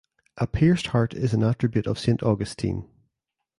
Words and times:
A 0.37 0.47
pierced 0.47 0.87
heart 0.87 1.13
is 1.13 1.35
an 1.35 1.43
attribute 1.43 1.85
of 1.85 1.99
Saint 1.99 2.23
Augustine. 2.23 2.89